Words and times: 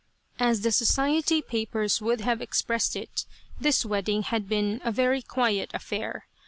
As 0.39 0.61
the 0.61 0.71
society 0.71 1.43
papers 1.43 2.01
would 2.01 2.21
have 2.21 2.41
expressed 2.41 2.95
it, 2.95 3.27
this 3.59 3.85
wedding 3.85 4.23
had 4.23 4.49
been 4.49 4.81
"a 4.83 4.91
very 4.91 5.21
quiet 5.21 5.69
affair." 5.75 6.25